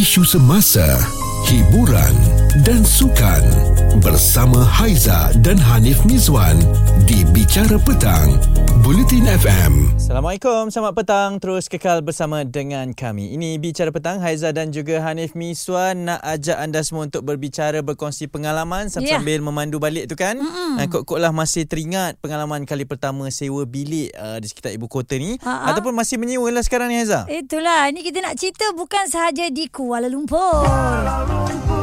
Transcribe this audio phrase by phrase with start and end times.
[0.00, 0.96] isu semasa,
[1.44, 3.46] hiburan dan sukan
[4.02, 6.58] bersama Haiza dan Hanif Mizwan
[7.06, 8.42] di Bicara Petang,
[8.82, 9.94] Bulletin FM.
[9.94, 11.30] Assalamualaikum, selamat petang.
[11.38, 13.38] Terus kekal bersama dengan kami.
[13.38, 18.26] Ini Bicara Petang, Haiza dan juga Hanif Mizwan nak ajak anda semua untuk berbicara, berkongsi
[18.26, 19.22] pengalaman sambil, Ya.
[19.22, 20.34] sambil memandu balik tu kan.
[20.34, 20.90] Mm-hmm.
[20.90, 25.38] Kok-kok lah masih teringat pengalaman kali pertama sewa bilik uh, di sekitar ibu kota ni.
[25.38, 25.70] Ha-ha.
[25.70, 27.30] Ataupun masih menyewa lah sekarang ni Haiza.
[27.30, 30.66] Itulah, ni kita nak cerita bukan sahaja di Kuala Lumpur.
[30.66, 31.79] Ya,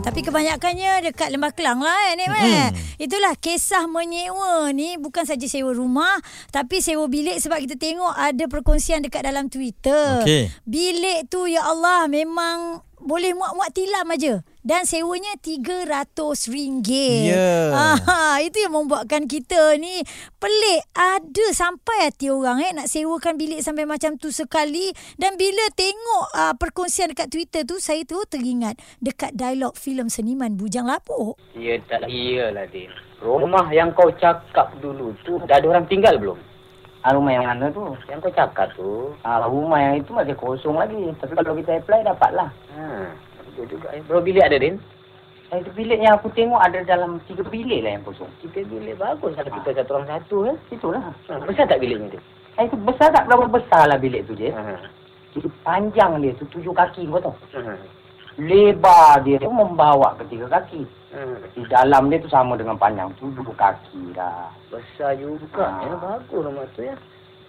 [0.00, 2.70] tapi kebanyakannya dekat Lembah Kelang lah eh, Nik hmm.
[2.96, 6.16] Itulah kisah menyewa ni bukan saja sewa rumah
[6.50, 10.24] tapi sewa bilik sebab kita tengok ada perkongsian dekat dalam Twitter.
[10.24, 10.48] Okey.
[10.64, 16.50] Bilik tu ya Allah memang boleh muat-muat tilam aja dan sewanya RM300.
[17.22, 17.70] Ya.
[17.70, 20.02] Ah, itu yang membuatkan kita ni
[20.42, 20.82] pelik.
[20.98, 24.90] Ada sampai hati orang eh nak sewakan bilik sampai macam tu sekali
[25.22, 30.58] dan bila tengok uh, perkongsian dekat Twitter tu saya tu teringat dekat dialog filem seniman
[30.58, 31.38] Bujang Lapuk.
[31.54, 32.90] Ya tak iyalah Din.
[33.22, 36.55] Rumah yang kau cakap dulu tu dah ada orang tinggal belum?
[37.06, 37.94] Ah, rumah yang mana tu?
[38.10, 39.14] Yang kau cakap tu.
[39.22, 40.98] Ah, rumah yang itu masih kosong lagi.
[41.22, 42.50] Tapi kalau kita apply, dapatlah.
[42.74, 43.14] Ha,
[43.46, 43.94] betul juga.
[43.94, 44.02] eh.
[44.10, 44.82] Berapa bilik ada Din?
[45.54, 48.26] Eh, itu bilik yang aku tengok ada dalam tiga bilik lah yang kosong.
[48.42, 50.56] Kita bilik bagus kalau kita satu orang satu eh.
[50.74, 51.02] Itulah.
[51.30, 52.20] Ha, besar tak biliknya tu?
[52.58, 53.30] Eh, itu besar tak?
[53.30, 54.50] Berapa besar lah bilik tu, je?
[54.50, 54.90] Ha.
[55.38, 57.36] Itu panjang dia tu, tujuh kaki kau tahu.
[57.54, 57.78] Ha.
[58.36, 60.84] Lebar dia tu membawa ke tiga kaki.
[61.16, 61.20] Ha.
[61.56, 64.52] Di dalam dia tu sama dengan panjang tujuh kaki dah.
[64.68, 65.72] Besar juga.
[65.72, 65.88] Ha.
[65.88, 66.92] Ya, bagus rumah tu ya.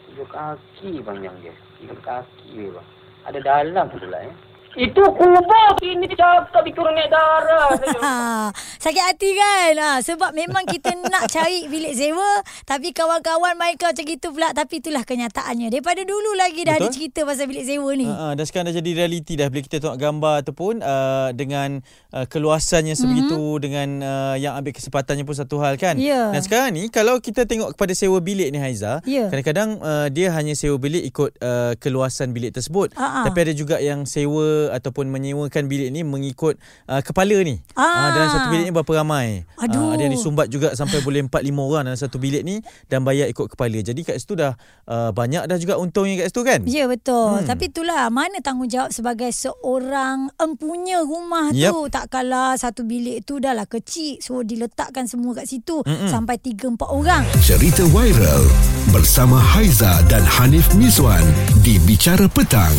[0.08, 1.52] Tujuh kaki panjang dia.
[1.84, 2.88] Tiga kaki bang.
[3.28, 4.36] Ada dalam pula eh.
[4.78, 7.74] Itu kubur ini cakap dikurangnya darah.
[7.98, 13.90] Ha, sakit hati kan ha, Sebab memang kita nak cari bilik sewa Tapi kawan-kawan mereka
[13.90, 16.96] macam itu pula Tapi itulah kenyataannya Daripada dulu lagi dah ada Betul.
[16.96, 20.00] cerita pasal bilik sewa ni Uh, dan sekarang dah jadi realiti dah bila kita tengok
[20.00, 21.84] gambar ataupun uh, dengan
[22.16, 23.62] uh, keluasannya sebegitu mm-hmm.
[23.62, 26.00] dengan uh, yang ambil kesempatannya pun satu hal kan.
[26.00, 26.32] Ya.
[26.34, 29.28] Dan sekarang ni kalau kita tengok kepada sewa bilik ni Haiza, Ya.
[29.30, 32.96] kadang-kadang uh, dia hanya sewa bilik ikut uh, keluasan bilik tersebut.
[32.98, 33.24] Ah, ah.
[33.30, 36.56] Tapi ada juga yang sewa ataupun menyewakan bilik ni mengikut
[36.86, 37.60] uh, kepala ni.
[37.74, 37.84] Ah.
[37.84, 39.28] Uh, dalam satu bilik ni berapa ramai.
[39.58, 39.92] Aduh.
[39.92, 43.02] Uh, ada yang disumbat juga sampai boleh 4 5 orang dalam satu bilik ni dan
[43.02, 43.80] bayar ikut kepala.
[43.80, 44.54] Jadi kat situ dah
[44.86, 46.60] uh, banyak dah juga untungnya kat situ kan?
[46.66, 47.42] Ya betul.
[47.42, 47.48] Hmm.
[47.48, 51.72] Tapi itulah mana tanggungjawab sebagai seorang empunya rumah Yep.
[51.72, 51.80] tu.
[51.90, 54.20] Tak kalah satu bilik tu dah lah kecil.
[54.20, 56.10] So diletakkan semua kat situ Mm-mm.
[56.10, 57.24] sampai 3 4 orang.
[57.42, 58.44] Cerita viral
[58.90, 61.24] bersama Haiza dan Hanif Mizwan
[61.62, 62.74] di Bicara Petang,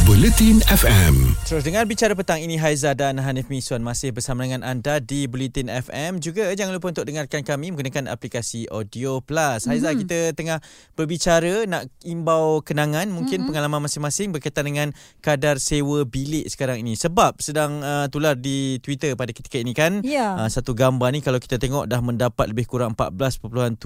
[0.00, 1.36] Bulletin FM.
[1.44, 5.68] Terus dengar bicara petang ini Haiza dan Hanif Miswan masih bersama dengan anda di Bulletin
[5.68, 6.24] FM.
[6.24, 9.68] Juga jangan lupa untuk dengarkan kami menggunakan aplikasi Audio Plus.
[9.68, 10.00] Haiza Mm-hmm.
[10.06, 10.58] kita tengah
[10.96, 13.48] berbicara nak imbau kenangan mungkin Mm-hmm.
[13.52, 14.88] pengalaman masing-masing berkaitan dengan
[15.20, 16.96] kadar sewa bilik sekarang ini.
[16.96, 20.00] Sebab sedang uh, tular di Twitter pada ketika ini kan.
[20.00, 20.32] Ya.
[20.40, 23.76] Uh, satu gambar ni kalau kita tengok dah mendapat lebih kurang 14.7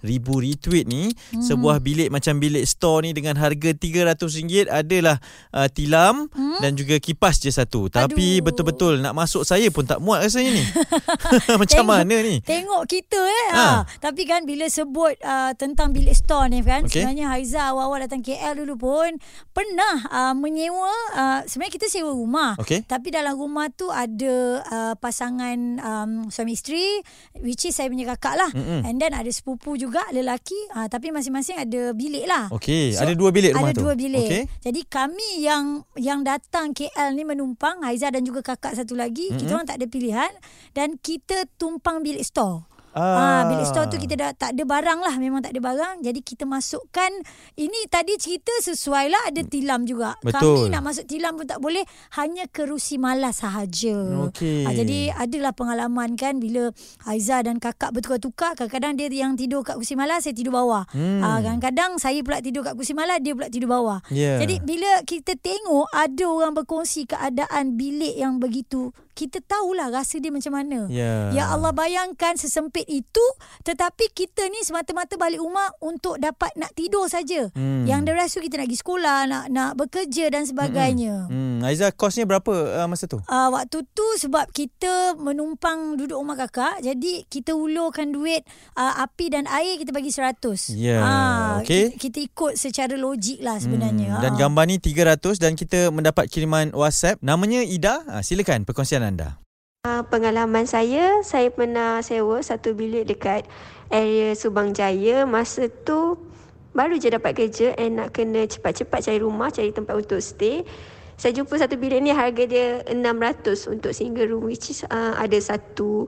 [0.00, 1.12] ribu retweet ni.
[1.12, 1.12] Mhm.
[1.12, 1.44] Mm-hmm.
[1.44, 5.20] Sebuah bilik macam bilik store ni dengan harga RM300 adalah
[5.52, 6.58] uh, tilam hmm?
[6.64, 7.92] dan juga kipas je satu.
[7.92, 10.64] Tapi betul-betul nak masuk saya pun tak muat rasanya ni.
[11.60, 12.36] Macam Tengok- mana ni?
[12.42, 13.48] Tengok kita eh.
[13.52, 13.62] Ha.
[13.62, 13.80] Ha.
[14.00, 16.88] Tapi kan bila sebut uh, tentang bilik store ni kan.
[16.88, 17.04] Okey.
[17.04, 19.20] Sebenarnya Haiza awal-awal datang KL dulu pun
[19.52, 20.92] pernah uh, menyewa.
[21.14, 22.56] Uh, sebenarnya kita sewa rumah.
[22.58, 22.88] Okey.
[22.88, 27.04] Tapi dalam rumah tu ada uh, pasangan um, suami isteri.
[27.44, 28.50] Which is saya punya kakak lah.
[28.52, 28.88] Mm-mm.
[28.88, 30.56] And then ada sepupu juga lelaki.
[30.72, 32.48] Uh, tapi masing-masing ada bilik lah.
[32.54, 33.84] Okey, ada dua bilik rumah ada tu.
[33.84, 34.28] dua bilik.
[34.28, 34.42] Okey.
[34.62, 39.38] Jadi kami yang yang datang KL ni menumpang Haiza dan juga kakak satu lagi, mm-hmm.
[39.42, 40.32] kita orang tak ada pilihan
[40.70, 42.71] dan kita tumpang bilik store.
[42.92, 45.14] Ah, bilik store tu kita dah tak ada barang lah.
[45.16, 46.04] Memang tak ada barang.
[46.04, 47.08] Jadi kita masukkan.
[47.56, 49.22] Ini tadi cerita sesuai lah.
[49.32, 50.16] Ada tilam juga.
[50.20, 50.68] Betul.
[50.68, 51.82] Kami nak masuk tilam pun tak boleh.
[52.20, 54.28] Hanya kerusi malas sahaja.
[54.28, 54.68] Okey.
[54.68, 56.36] ah, Jadi adalah pengalaman kan.
[56.36, 56.68] Bila
[57.08, 60.84] Aiza dan kakak bertukar-tukar Kadang-kadang dia yang tidur kat kursi malas Saya tidur bawah.
[60.92, 61.24] Hmm.
[61.24, 64.04] ah, Kadang-kadang saya pula tidur kat kursi malas Dia pula tidur bawah.
[64.12, 64.36] Ya.
[64.36, 70.28] Jadi bila kita tengok Ada orang berkongsi keadaan bilik yang begitu kita tahulah rasa dia
[70.28, 70.88] macam mana.
[70.88, 71.28] Ya.
[71.30, 73.24] Ya Allah bayangkan sesempit itu
[73.60, 77.52] tetapi kita ni semata-mata balik rumah untuk dapat nak tidur saja.
[77.52, 77.84] Hmm.
[77.84, 81.26] Yang the rest tu kita nak pergi sekolah, nak nak bekerja dan sebagainya.
[81.26, 83.20] Hmm, Aiza kosnya berapa uh, masa tu?
[83.22, 88.42] Uh, waktu tu sebab kita menumpang duduk rumah kakak jadi kita ulurkan duit
[88.74, 90.40] uh, api dan air kita bagi 100.
[90.74, 91.92] Ya, Ah, okey.
[91.92, 94.16] Kita, kita ikut secara logik lah sebenarnya.
[94.16, 94.38] Hmm, dan Ah.
[94.38, 97.20] gambar ni 300 dan kita mendapat kiriman WhatsApp.
[97.20, 98.00] Namanya Ida.
[98.04, 99.42] Ha, silakan perkongsian anda.
[99.82, 103.42] Uh, pengalaman saya, saya pernah sewa satu bilik dekat
[103.90, 105.26] area Subang Jaya.
[105.26, 106.22] Masa tu
[106.70, 110.62] baru je dapat kerja and nak kena cepat-cepat cari rumah, cari tempat untuk stay.
[111.18, 115.38] Saya jumpa satu bilik ni harga dia 600 untuk single room which is uh, ada
[115.38, 116.06] satu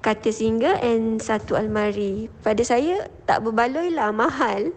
[0.00, 2.30] katil single and satu almari.
[2.46, 4.70] Pada saya tak berbaloi lah mahal.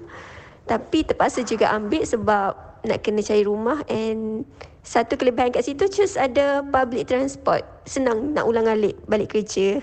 [0.67, 4.45] Tapi terpaksa juga ambil sebab nak kena cari rumah and
[4.85, 7.65] satu kelebihan kat situ just ada public transport.
[7.83, 9.81] Senang nak ulang alik balik kerja.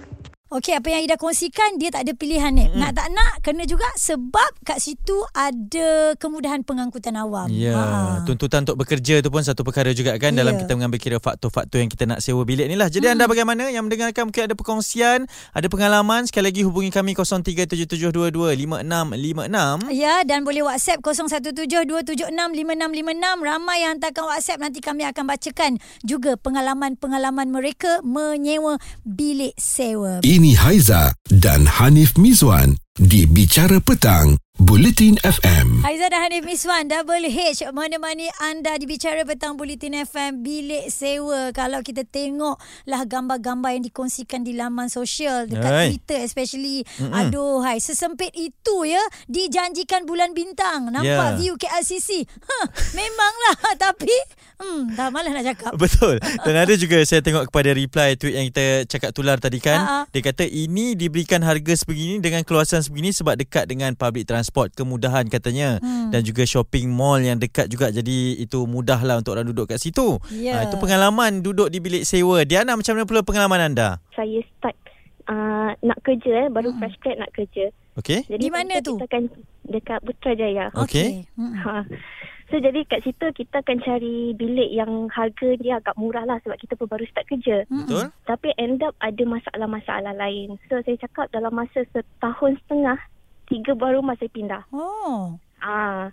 [0.55, 2.71] Okey, apa yang Ida kongsikan dia tak ada pilihan ni.
[2.71, 2.79] Mm.
[2.79, 7.51] Nak tak nak kena juga sebab kat situ ada kemudahan pengangkutan awam.
[7.51, 8.23] Ya, Ha.
[8.23, 10.47] tuntutan untuk bekerja tu pun satu perkara juga kan Ya.
[10.47, 12.87] dalam kita mengambil kira faktor-faktor yang kita nak sewa bilik ni lah.
[12.87, 13.19] Jadi Hmm.
[13.19, 19.91] anda bagaimana yang mendengarkan mungkin ada perkongsian, ada pengalaman, sekali lagi hubungi kami 0377225656.
[19.91, 22.31] Ya dan boleh WhatsApp 0172765656
[23.43, 30.23] ramai yang hantarkan WhatsApp nanti kami akan bacakan juga pengalaman-pengalaman mereka menyewa bilik sewa.
[30.23, 35.83] Ini Haiza dan Hanif Mizwan di Bicara Petang, Bulletin FM.
[35.83, 41.51] Haiza dan Hanif Miswan Double H menemani anda di Bicara Petang Bulletin FM Bilik Sewa
[41.51, 45.87] Kalau kita tengok lah gambar-gambar yang dikongsikan di laman sosial Dekat Hai.
[45.91, 47.11] Twitter especially Mm-mm.
[47.11, 51.35] Aduh hai Sesempit itu ya Dijanjikan bulan bintang Nampak Ya.
[51.35, 54.15] view KLCC huh, Memanglah Tapi
[54.63, 56.23] hmm, Dah malas nak cakap Betul.
[56.47, 59.83] Dan ada juga saya tengok kepada reply tweet yang kita cakap tular tadi kan.
[59.83, 59.99] Ha-ha.
[60.15, 64.44] Dia kata ini diberikan harga sebegini dengan keluasan sebegini sebab dekat dengan public transport.
[64.73, 65.81] Kemudahan katanya.
[65.81, 66.09] Hmm.
[66.13, 67.89] Dan juga shopping mall yang dekat juga.
[67.91, 70.21] Jadi itu mudah lah untuk orang duduk kat situ.
[70.33, 70.65] Ya.
[70.65, 72.45] Ha, itu pengalaman duduk di bilik sewa.
[72.45, 74.01] Diana macam mana pula pengalaman anda?
[74.15, 74.77] saya start
[75.29, 76.79] uh, nak kerja eh baru hmm.
[76.81, 77.69] fresh grad nak kerja.
[77.95, 78.27] Okey?
[78.27, 78.95] Jadi Di mana masa tu?
[78.99, 79.25] Kita akan
[79.71, 80.67] dekat Putrajaya.
[80.75, 81.27] Okey.
[81.39, 81.55] Hmm.
[81.63, 81.75] Ha.
[82.53, 86.59] So jadi kat situ kita akan cari bilik yang harga dia agak murah lah sebab
[86.59, 87.67] kita pun baru start kerja.
[87.71, 87.87] Hmm.
[87.87, 88.05] Betul?
[88.27, 90.59] Tapi end up ada masalah-masalah lain.
[90.71, 92.99] So saya cakap dalam masa setahun setengah
[93.55, 94.63] tiga buah rumah saya pindah.
[94.75, 96.13] Oh Ah,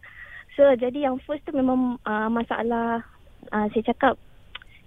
[0.56, 3.04] so jadi yang first tu memang uh, masalah
[3.52, 4.16] uh, saya cakap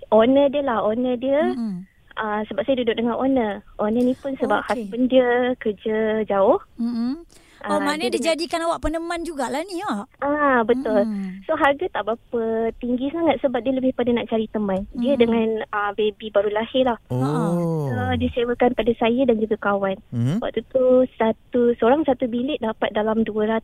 [0.08, 1.52] owner dia lah, owner dia.
[1.52, 1.84] Mm-mm.
[2.14, 3.60] Uh, sebab saya duduk dengan owner.
[3.82, 4.70] Owner ni pun sebab Okey.
[4.70, 4.80] okay.
[4.86, 5.28] husband dia
[5.58, 6.62] kerja jauh.
[6.78, 7.26] Mm-mm.
[7.64, 11.00] Oh Ah, maknanya dia dia jadikan awak peneman jugalah ni ya Ah betul.
[11.04, 11.40] Mm.
[11.48, 12.40] So harga tak berapa
[12.76, 14.84] tinggi sangat sebab dia lebih pada nak cari teman.
[14.92, 15.22] Dia Hmm.
[15.24, 16.98] dengan uh, baby baru lahir lah.
[17.08, 17.88] Oh.
[17.88, 19.96] So disewakan pada saya dan juga kawan.
[20.12, 20.38] Hmm?
[20.44, 23.60] Waktu tu satu seorang satu bilik dapat dalam 200.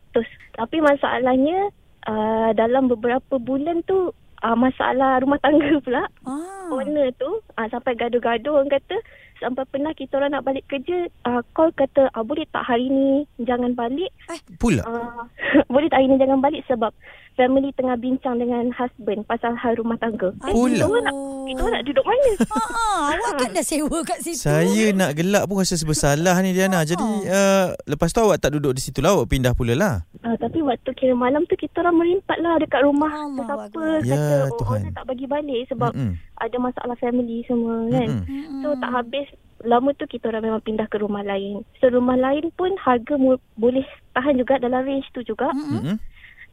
[0.57, 1.69] Tapi masalahnya
[2.09, 4.09] uh, dalam beberapa bulan tu
[4.43, 6.03] uh, masalah rumah tangga pula.
[6.25, 6.69] Ah.
[6.71, 7.27] Owner tu
[7.57, 8.95] uh, sampai gaduh-gaduh orang kata
[9.41, 13.25] sampai pernah kita orang nak balik kerja uh, call kata uh, boleh tak hari ni
[13.41, 14.13] jangan balik
[14.61, 14.85] Pula?
[14.85, 15.25] uh,
[15.73, 16.91] boleh tak hari ni jangan balik sebab
[17.35, 20.35] family tengah bincang dengan husband pasal hal rumah tangga.
[20.47, 20.75] Eh, Pula?
[20.75, 21.15] kita orang nak
[21.47, 22.31] kita orang nak duduk mana?
[22.51, 24.43] Ah, awak kan dah sewa kat situ.
[24.43, 26.83] Saya nak gelak pun rasa bersalah ni Diana.
[26.83, 29.15] Jadi uh, lepas tu awak tak duduk di situ lah.
[29.15, 29.95] Awak pindah pula lah.
[30.21, 33.97] Uh, tapi waktu kira malam tu kita orang merimpat lah dekat rumah Allah siapa Akbar.
[34.03, 34.79] Ya, kata oh, Tuhan.
[34.83, 36.13] owner tak bagi balik sebab Mm-mm.
[36.39, 38.09] ada masalah family semua kan.
[38.21, 38.61] Mm-mm.
[38.63, 39.27] So tak habis
[39.63, 41.61] lama tu kita orang memang pindah ke rumah lain.
[41.77, 45.49] So rumah lain pun harga mu- boleh tahan juga dalam range tu juga.
[45.51, 45.97] Mm-mm.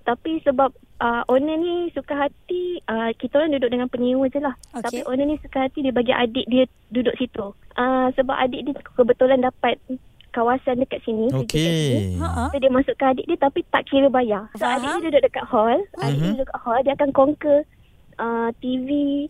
[0.03, 4.57] Tapi sebab uh, owner ni suka hati uh, kita orang duduk dengan penyewa je lah.
[4.73, 4.83] Okey.
[4.83, 7.53] Tapi owner ni suka hati dia bagi adik dia duduk situ.
[7.77, 9.77] Uh, sebab adik dia kebetulan dapat
[10.29, 11.29] kawasan dekat sini.
[11.29, 12.17] kat sini.
[12.17, 12.49] Okey.
[12.49, 14.49] So dia masukkan adik dia tapi tak kira bayar.
[14.53, 14.81] So Faham.
[14.81, 15.77] adik dia duduk dekat hall.
[15.99, 16.17] Adik Mhm.
[16.17, 17.59] dia duduk dekat hall dia akan conquer
[18.19, 18.89] uh, TV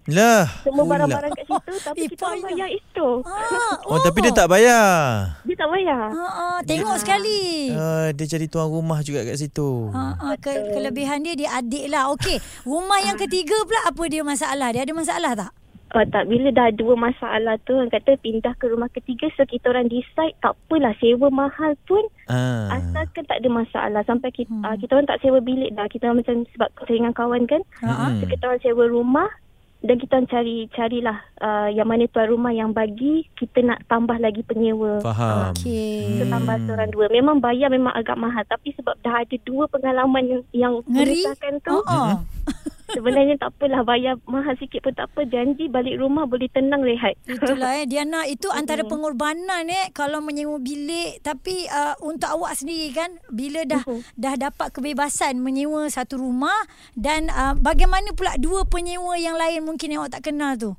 [0.09, 0.49] Lah.
[0.65, 0.93] semua pula.
[0.97, 2.43] barang-barang kat situ tapi Eh, kita payah.
[2.43, 3.09] bayar itu.
[3.23, 4.85] Ah, Oh, tapi dia tak bayar.
[5.45, 6.03] Dia tak bayar.
[6.11, 7.73] Ha ah, tengok sekali.
[7.73, 9.93] Uh, dia jadi tuan rumah juga kat situ.
[9.93, 12.11] Ha, ah, ke, kelebihan dia dia adik lah.
[12.13, 14.73] Okey, rumah yang ketiga pula apa dia masalah?
[14.73, 15.53] Dia ada masalah tak?
[15.91, 19.69] Oh tak, bila dah dua masalah tu orang kata pindah ke rumah ketiga so kita
[19.69, 22.69] orang decide tak apalah sewa mahal pun Ah.
[22.75, 24.63] asalkan tak ada masalah sampai kita Hmm.
[24.63, 27.65] uh, kita orang tak sewa bilik dah kita orang macam sebab saya dengan kawan kan.
[27.81, 28.21] Mm-mm.
[28.21, 29.31] so kita orang sewa rumah
[29.79, 34.19] dan kita orang cari carilah uh, yang mana tuan rumah yang bagi kita nak tambah
[34.19, 35.55] lagi penyewa Faham.
[35.55, 36.19] Okey.
[36.19, 40.25] So tambah seorang dua Memang bayar memang agak mahal Tapi sebab dah ada dua pengalaman
[40.27, 41.23] yang, yang Ngeri.
[41.63, 42.19] tu ah.
[42.91, 47.15] Sebenarnya tak apalah Bayar mahal sikit pun tak apa Janji balik rumah boleh tenang rehat
[47.23, 52.89] Itulah eh Diana itu antara pengorbanan eh kalau menyewa bilik tapi uh, untuk awak sendiri
[52.91, 54.01] kan bila dah Mhm.
[54.17, 56.57] dah dapat kebebasan menyewa satu rumah
[56.95, 60.73] dan uh, bagaimana pula dua penyewa yang lain mungkin yang awak tak kenal tu?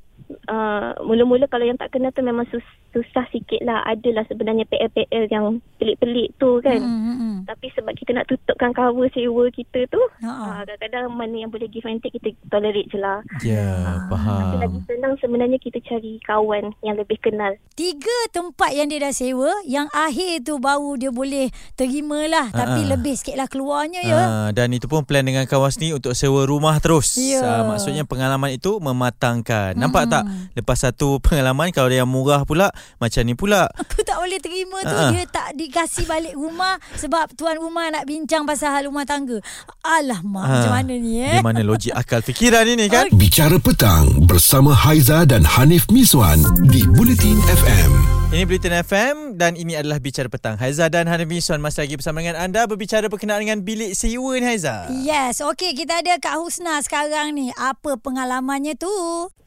[0.48, 3.82] uh, Mula-mula kalau yang tak kenal tu memang sus- susah sikit lah.
[3.84, 6.76] Adalah sebenarnya PL-PL yang pelik-pelik tu kan.
[6.76, 7.36] Hmm, hmm, hmm.
[7.46, 10.30] Tapi sebab kita nak tutupkan cover sewa kita tu, Ha-ha.
[10.30, 13.22] uh, kadang-kadang mana yang boleh give and take kita tolerate je lah.
[13.40, 13.66] Ya,
[14.04, 14.60] Tapi faham.
[14.60, 17.54] lagi senang sebenarnya kita cari kawan yang lebih kenal.
[17.74, 22.84] Tiga tempat yang dia dah sewa Yang akhir tu baru dia boleh terima lah Tapi
[22.84, 22.92] Ha-ha.
[22.92, 26.44] lebih sikit lah keluarnya ya Ah, dan itu pun plan dengan kawan sendiri untuk sewa
[26.44, 27.16] rumah terus.
[27.16, 27.40] Ya.
[27.40, 29.74] Ah, maksudnya pengalaman itu mematangkan.
[29.74, 30.24] Nampak tak?
[30.54, 33.66] Lepas satu pengalaman kalau dia yang murah pula macam ni pula.
[33.82, 35.10] Aku tak boleh terima tu Ha-ha.
[35.10, 39.40] Dia tak dikasih balik rumah Sebab tuan rumah nak bincang pasal hal rumah tangga
[39.82, 43.08] Alah mak Ah, macam mana ni eh Di mana logik akal fikiran ini kan?
[43.12, 48.19] Bicara Petang bersama Haiza dan Hanif Miswan di Bulletin FM.
[48.30, 50.54] Ini Bulletin FM dan ini adalah Bicara Petang.
[50.54, 54.46] Haiza dan Hanif Miswan masih lagi bersama dengan anda berbicara berkenaan dengan bilik sewa ni
[54.46, 54.86] Haiza.
[55.02, 57.50] Yes, okey kita ada Kak Husna sekarang ni.
[57.58, 58.94] Apa pengalamannya tu?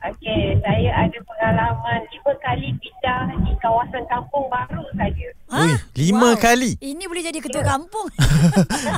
[0.03, 5.31] Okey, saya ada pengalaman lima kali pindah di kawasan kampung baru saja.
[5.53, 6.81] Ui, lima kali.
[6.81, 8.09] Ini boleh jadi ketua kampung.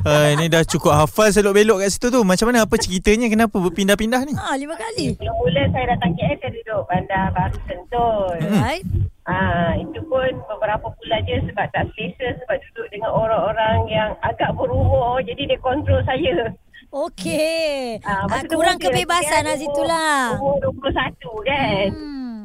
[0.06, 2.22] Uh, ini dah cukup hafal selok-belok kat situ tu.
[2.22, 4.32] Macam mana apa ceritanya kenapa berpindah-pindah ni?
[4.38, 5.18] ha, lima kali.
[5.18, 8.38] Mula-mula saya datang KL, saya duduk bandar baru Sentul.
[8.54, 8.86] Right?
[9.24, 14.52] Ah, itu pun beberapa bulan je sebab tak selesa sebab duduk dengan orang-orang yang agak
[14.52, 16.52] berumur jadi dia kontrol saya.
[16.94, 17.98] Okey.
[18.46, 20.38] Tu kurang kebebasan lah situ lah.
[20.38, 21.88] Umur 21 kan.
[21.90, 22.40] Hmm.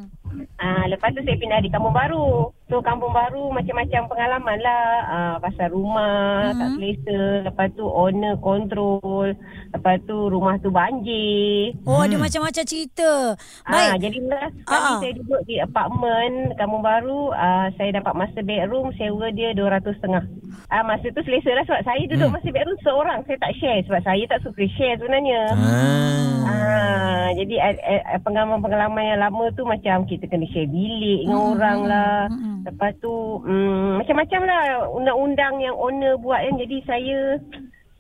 [0.60, 2.52] Ah, lepas tu saya pindah di Kampung Baru.
[2.68, 4.84] So Kampung Baru macam-macam pengalaman lah.
[5.02, 6.12] Ah, pasal rumah
[6.46, 6.60] Hmm.
[6.60, 7.20] tak selesa.
[7.46, 9.32] Lepas tu owner kontrol.
[9.70, 11.80] Lepas tu rumah tu banjir.
[11.84, 13.40] Oh, ada macam-macam cerita.
[13.64, 14.04] Ah, Baik.
[14.04, 15.00] jadi last Ah, kali ah.
[15.00, 20.28] saya duduk di apartmen Kampung Baru, ah, saya dapat master bedroom, sewa dia RM200.5.
[20.68, 22.36] Ah, masa tu selesa lah sebab saya duduk Hmm.
[22.36, 23.20] master bedroom seorang.
[23.24, 25.42] Saya tak share sebab saya tak suka share sebenarnya.
[25.56, 26.28] Ah.
[26.44, 31.52] Ah, jadi eh, eh, pengalaman-pengalaman yang lama tu macam kita kena share bilik dengan Hmm,
[31.52, 32.18] orang lah.
[32.26, 32.58] hmm, hmm.
[32.66, 36.56] Lepas tu mm, macam-macam lah undang-undang yang owner buat kan.
[36.58, 37.20] Jadi saya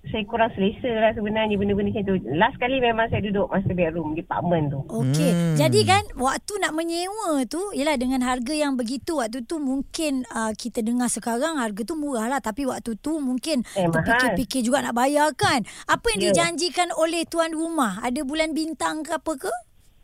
[0.01, 2.34] saya kurang selesa lah sebenarnya benda-benda macam tu.
[2.34, 4.79] Last kali memang saya duduk master bedroom di apartmen tu.
[4.82, 5.29] Okey.
[5.29, 5.53] Hmm.
[5.56, 10.50] Jadi kan waktu nak menyewa tu ialah dengan harga yang begitu waktu tu mungkin uh,
[10.51, 14.96] kita dengar sekarang harga tu murah lah tapi waktu tu mungkin Eh, terfikir-fikir juga nak
[14.96, 15.62] bayar kan.
[15.86, 16.25] Apa yang Ya.
[16.32, 18.01] dijanjikan oleh tuan rumah?
[18.01, 19.53] Ada bulan bintang ke apa ke?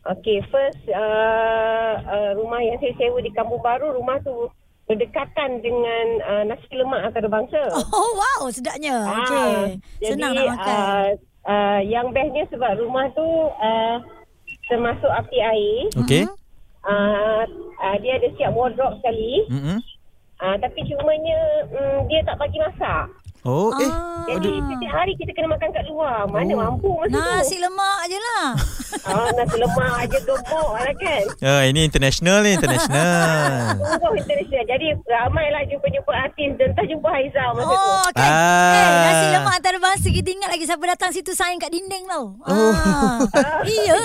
[0.05, 4.53] Okay, first uh, uh, rumah yang saya sewa di Kampung Baru, rumah tu
[4.85, 7.73] berdekatan dengan uh, nasi lemak antarabangsa.
[7.73, 9.01] Oh wow, sedapnya.
[9.01, 9.81] Ah, Okey.
[10.05, 10.77] Senang nak makan.
[10.77, 11.07] Uh,
[11.49, 13.25] uh, yang bestnya sebab rumah tu
[13.57, 13.97] uh,
[14.69, 15.89] termasuk api air.
[15.97, 16.29] Okey.
[16.85, 17.41] Uh,
[17.81, 19.41] uh, dia ada siap wardrobe sekali.
[19.49, 19.81] Mm-mm.
[20.37, 21.39] Uh, tapi cumanya
[21.73, 23.09] um, dia tak bagi masak.
[23.45, 23.85] Oh, eh.
[23.85, 24.25] Ah.
[24.27, 26.25] Jadi setiap hari kita kena makan kat luar.
[26.25, 26.57] Mana Oh.
[26.59, 27.61] mampu masa Nasi tu.
[27.61, 28.47] lemak je lah.
[29.05, 31.23] Ah, nasi lemak aja gemuk lah kan.
[31.43, 33.77] Ah, ini international ni, international.
[33.77, 34.65] Sungguh international.
[34.65, 37.75] Jadi ramailah jumpa-jumpa artis dan tak jumpa Haizal masa tu.
[37.77, 38.25] Oh kan.
[38.25, 38.73] Ah.
[38.73, 42.33] Eh, nasi lemak antarabangsa kita ingat lagi siapa datang situ sign kat dinding tau.
[42.41, 42.73] Oh.
[42.73, 43.19] Ah.
[43.63, 43.99] iya.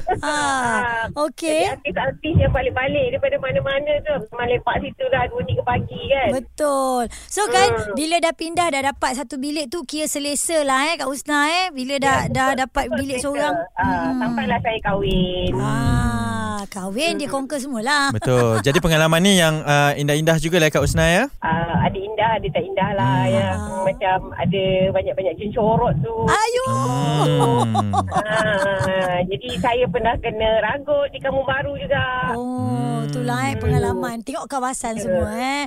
[0.24, 1.04] Ah.
[1.06, 1.62] Jadi Okey.
[1.68, 6.28] artis-artis yang balik-balik daripada mana-mana tu memang lepak situ dah 2-3 pagi kan.
[6.32, 7.02] Betul.
[7.26, 7.92] So kan Hmm.
[7.92, 11.66] bila dah pindah dah dapat satu bilik tu kira selesa lah eh Kak Usna eh.
[11.74, 13.54] Bila dah dah dapat Betul bilik seorang.
[13.74, 15.52] Ah, Sampailah saya kahwin.
[15.58, 18.14] Ah, kahwin dia conquer semualah.
[18.14, 18.58] Betul.
[18.66, 21.24] Jadi pengalaman ni yang uh, indah-indah juga lah Kak Usna ya.
[21.42, 23.18] Ah, ada indah, ada tak indah lah.
[23.18, 23.34] Hmm.
[23.34, 24.64] Yang macam ada
[24.94, 26.14] banyak-banyak cencorot tu.
[26.26, 26.66] Ayo.
[26.70, 27.90] Hmm.
[28.26, 32.34] Ah, jadi saya pernah kena ragut di Kampung Baru juga.
[32.36, 34.20] Oh, itulah eh pengalaman.
[34.20, 35.02] Tengok kawasan Ya.
[35.02, 35.64] semua eh.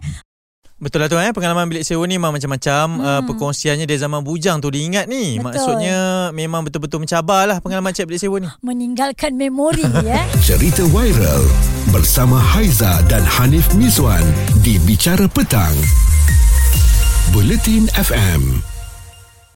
[0.80, 3.04] Betul lah tu eh pengalaman bilik sewa ni memang macam-macam hmm.
[3.04, 5.36] uh, perkongsiannya dari zaman bujang tu diingat ni.
[5.36, 5.52] Betul.
[5.52, 5.98] Maksudnya
[6.32, 8.48] memang betul-betul mencabar lah pengalaman cek bilik sewa ni.
[8.64, 10.24] Meninggalkan memori eh.
[10.48, 11.44] Cerita viral
[11.92, 14.24] bersama Haiza dan Hanif Miswan
[14.64, 15.76] di Bicara Petang.
[17.36, 18.69] Bulletin FM.